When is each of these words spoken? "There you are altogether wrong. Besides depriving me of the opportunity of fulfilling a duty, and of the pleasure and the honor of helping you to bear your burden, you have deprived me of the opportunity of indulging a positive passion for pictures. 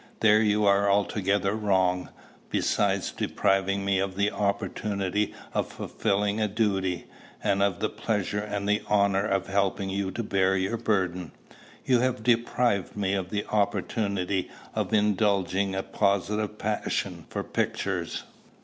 "There 0.21 0.41
you 0.41 0.65
are 0.65 0.89
altogether 0.89 1.53
wrong. 1.53 2.09
Besides 2.49 3.11
depriving 3.11 3.85
me 3.85 3.99
of 3.99 4.15
the 4.15 4.31
opportunity 4.31 5.31
of 5.53 5.67
fulfilling 5.71 6.41
a 6.41 6.47
duty, 6.47 7.05
and 7.43 7.61
of 7.61 7.81
the 7.81 7.89
pleasure 7.89 8.39
and 8.41 8.67
the 8.67 8.81
honor 8.87 9.23
of 9.23 9.45
helping 9.45 9.91
you 9.91 10.09
to 10.09 10.23
bear 10.23 10.57
your 10.57 10.77
burden, 10.77 11.33
you 11.85 11.99
have 11.99 12.23
deprived 12.23 12.97
me 12.97 13.13
of 13.13 13.29
the 13.29 13.45
opportunity 13.45 14.49
of 14.73 14.91
indulging 14.91 15.75
a 15.75 15.83
positive 15.83 16.57
passion 16.57 17.27
for 17.29 17.43
pictures. 17.43 18.23